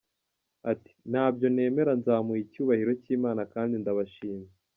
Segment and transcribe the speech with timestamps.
[0.71, 4.47] Ati “Ntabyo nemera nzamuye icyubahiro cy’Imana kandi ndabashimiye”.